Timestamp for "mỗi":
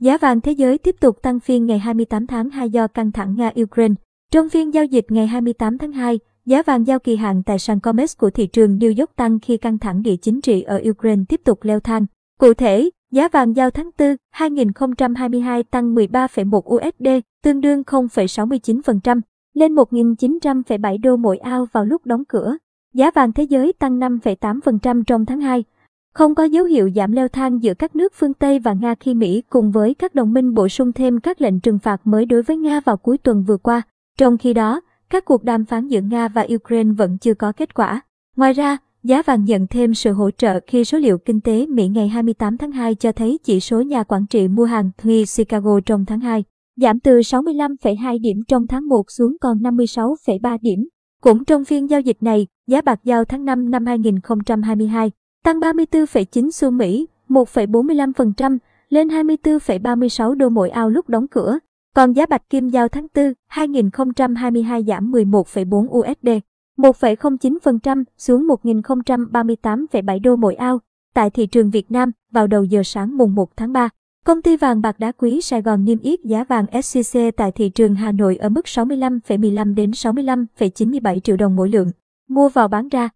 21.16-21.38, 60.48-60.70, 70.36-70.54, 81.56-81.68